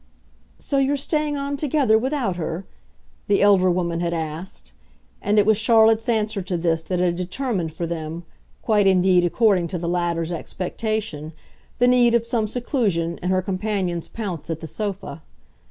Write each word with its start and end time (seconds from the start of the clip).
"So 0.57 0.79
you're 0.79 0.97
staying 0.97 1.37
on 1.37 1.57
together 1.57 1.95
without 1.95 2.35
her?" 2.35 2.65
the 3.27 3.39
elder 3.43 3.69
woman 3.69 3.99
had 3.99 4.15
asked; 4.15 4.73
and 5.21 5.37
it 5.37 5.45
was 5.45 5.57
Charlotte's 5.59 6.09
answer 6.09 6.41
to 6.41 6.57
this 6.57 6.81
that 6.85 6.97
had 6.97 7.15
determined 7.15 7.75
for 7.75 7.85
them, 7.85 8.25
quite 8.63 8.87
indeed 8.87 9.23
according 9.23 9.67
to 9.67 9.77
the 9.77 9.87
latter's 9.87 10.31
expectation, 10.31 11.33
the 11.77 11.87
need 11.87 12.15
of 12.15 12.25
some 12.25 12.47
seclusion 12.47 13.19
and 13.21 13.31
her 13.31 13.43
companion's 13.43 14.07
pounce 14.07 14.49
at 14.49 14.59
the 14.59 14.65
sofa. 14.67 15.21